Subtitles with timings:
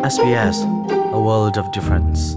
[0.00, 0.64] SBS
[1.12, 2.32] a world of difference.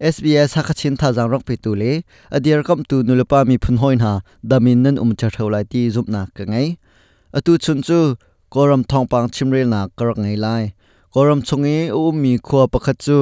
[0.00, 1.92] SBS hakachin tha jang rok pitu le
[2.38, 4.12] adir kam tu nulapa mi phun hoin ha
[4.52, 6.68] damin nan um cha tholai ti zup na ka ngai.
[7.40, 7.98] Atu chun chu
[8.54, 10.62] koram thong pang chimrel na karak ngai lai.
[11.14, 13.18] Koram chungi u mi khwa pakhat chu.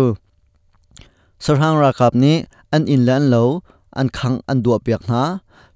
[1.44, 2.32] Sarhang ra kap ni
[2.74, 3.44] an in lan lo
[4.00, 5.22] an khang an dua piak na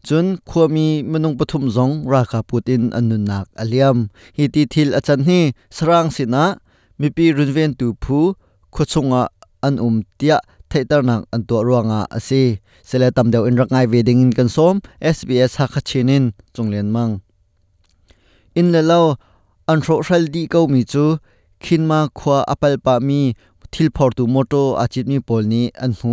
[0.09, 3.99] chun khuami manung pathum zong ra ka putin an nun nak aliam
[4.37, 5.41] hi ti thil achan hi
[5.77, 6.45] sarang sina
[7.01, 8.19] mipi runven tu phu
[8.75, 9.23] khuchunga
[9.67, 10.39] an um tia
[10.71, 12.43] theitar nak an to ruanga asi
[12.89, 14.75] sele tam deu in rangai wedding in kan som
[15.15, 16.25] SBS ha khachinin
[16.55, 17.13] chunglen mang
[18.61, 19.01] in le lo
[19.71, 21.05] an ro ral di ko mi chu
[21.65, 23.21] khinma khwa apal pa mi
[23.73, 26.13] thil phor tu moto achit mi polni an hu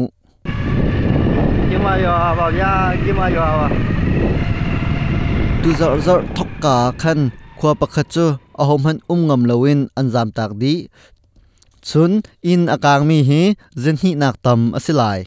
[5.61, 8.25] tu zar zar thok ka khan khua pakha chu
[8.61, 10.73] ahom han um ngam lowin an jam tak di.
[11.81, 13.41] Chun in akang mi hi
[13.81, 15.19] zen hi nak tam asilai.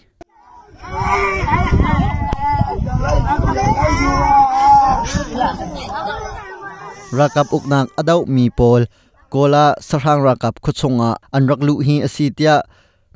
[7.19, 8.83] Rakap uknak adau mi pol.
[9.33, 12.63] Kola sarhang rakap khuchunga anrak lu hi asitia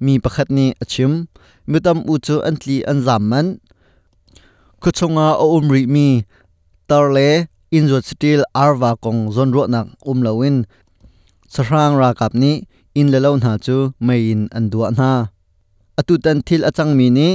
[0.05, 1.13] mi pakhat ni achim
[1.71, 3.47] mitam u chu antli anzam man
[4.83, 6.09] khuchunga o umri mi,
[6.89, 7.29] tarle
[7.77, 10.57] injot steel arwa kong, zon ro nak umlawin
[11.53, 12.53] sarhang rakap ni,
[12.99, 15.11] in le lo na chu mai in an duwa na
[15.99, 17.29] atu tan thil achang mi ni,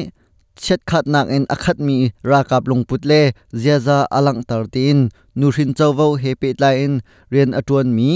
[0.64, 1.98] chet khat nak en akhat mi,
[2.30, 3.22] ra kap lung putle
[3.62, 5.00] ziaza alang tartin
[5.40, 6.94] nurin chawvo he pe lai in,
[7.34, 8.10] rian atuan mi,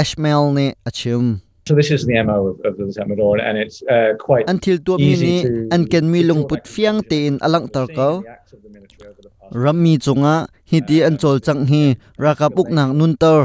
[0.00, 1.42] ashmel ne achim.
[1.62, 4.98] So this is the MO of, of the Zemidor, and it's uh, quite until to
[4.98, 8.08] mi easy ni to- an ken mi lung put fiang te in alang tar ko
[9.54, 10.34] rammi chunga
[10.70, 13.38] hiti an chol chang hi raka puk nak nun tar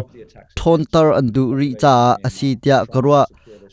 [0.57, 3.22] thon tar an du ri cha asi tia karwa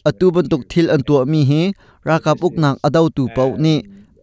[0.09, 1.62] atu bantuk thil an tu mi hi
[2.04, 3.75] raka puk nak adau tu pau ni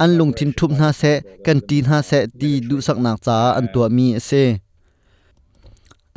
[0.03, 1.13] an lung thin thum na se
[1.45, 4.43] kan tin ha se ti du sak nak cha an tu mi se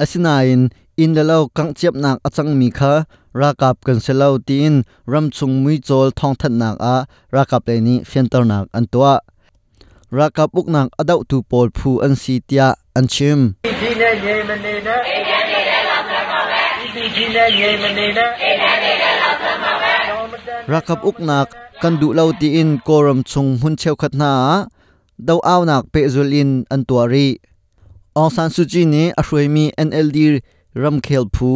[0.02, 0.62] asinain
[1.00, 2.92] อินเดลากังเจียบนักอจังมีคา
[3.40, 4.74] รากับกันเซลาตีน
[5.12, 6.94] รำชุงมุยโจลทองทัดนักอา
[7.34, 9.08] รากับเลนี้เฟียนตอนักอันตัว
[10.18, 12.64] รากับอุกนักอดาวตูปอลพูอันซีเตีย
[12.96, 13.40] อันชิม
[13.82, 14.96] ดีเนเยมันเนนะ
[17.06, 18.26] ดีเนเยมันเนนะ
[20.72, 21.46] รากับอุกนัก
[21.82, 24.32] กันดุเลาตีนโกรมชุงหุ่นเชวขัดนา
[25.28, 27.26] ดาวอานักเปจุลินอันตัวรี
[28.18, 30.18] องซานซูจีนี้อช่วยมี NLD
[30.82, 31.50] ram khel phu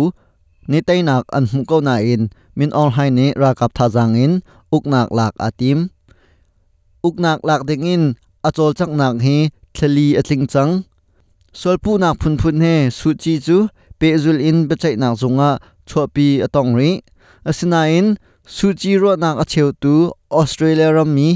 [0.71, 2.23] ni tai nak an hmu ko na in
[2.59, 4.33] min all hai ni rakap tha jang in
[4.77, 5.79] uk nak lak atim
[7.07, 8.03] uk nak lak ding in
[8.49, 9.37] achol chak nak hi
[9.77, 10.73] thali atling chang
[11.61, 13.57] solpu nak phun phun he su chi chu
[13.99, 15.51] pe zul in bechai nak zunga
[15.89, 16.91] chopi atong ri
[17.49, 18.07] asina in
[18.57, 19.95] su chi ro nak a cheu tu
[20.41, 21.29] australia ram mi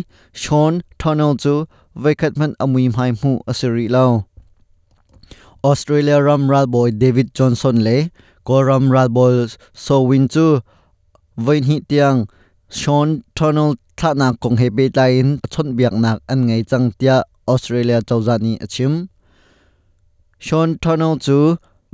[0.43, 1.55] sean tunnel chu
[2.03, 4.13] vaikhat man amui mai mu asiri lao
[5.65, 8.11] australia ram ral boy david johnson le.
[8.45, 10.61] Ko ram ral boy so win chu
[11.37, 12.27] vein hi tiang
[12.69, 17.23] sean tunnel thla na kong he be tain chon biak nak an ngai chang tia,
[17.47, 19.09] australia chawzani achim.
[20.39, 21.39] Sean tunnel chu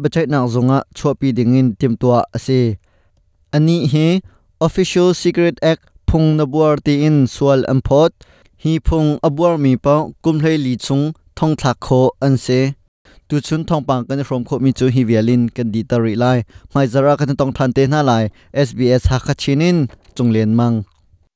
[0.00, 2.78] bachai nak zunga chopi dingin timtua ase.
[3.52, 4.22] Ani he,
[4.60, 8.10] official secret act, phung na buar ti in, sual ampot.
[8.62, 12.60] Hi phung abuar mi pa kumhlei li chung, thong thak kho an se
[13.28, 16.38] tu chun thong pang kan from kho mi chu hi vialin kan di tari lai.
[16.74, 18.24] Mai zara kan tong than te na lai.
[18.66, 20.76] Sbs ha kha chinin chunglen mang.